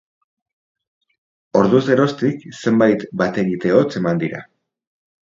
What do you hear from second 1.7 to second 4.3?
geroztik zenbait bat-egite hotz eman